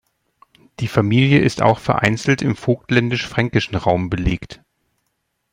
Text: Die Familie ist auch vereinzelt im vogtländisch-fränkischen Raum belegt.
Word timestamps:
Die 0.79 0.87
Familie 0.87 1.37
ist 1.41 1.61
auch 1.61 1.77
vereinzelt 1.77 2.41
im 2.41 2.55
vogtländisch-fränkischen 2.55 3.75
Raum 3.75 4.09
belegt. 4.09 4.59